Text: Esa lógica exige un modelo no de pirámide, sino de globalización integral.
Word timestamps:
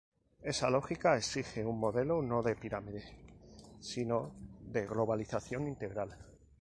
Esa 0.51 0.71
lógica 0.71 1.15
exige 1.15 1.63
un 1.71 1.77
modelo 1.85 2.15
no 2.23 2.41
de 2.41 2.55
pirámide, 2.55 3.03
sino 3.79 4.33
de 4.61 4.87
globalización 4.87 5.67
integral. 5.67 6.17